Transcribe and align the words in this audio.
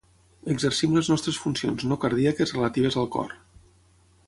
Exercim 0.53 0.95
les 0.95 1.09
nostres 1.11 1.37
funcions 1.43 1.85
no 1.91 1.99
cardíaques 2.05 2.55
relatives 2.59 2.99
al 3.03 3.09
cor. 3.19 3.37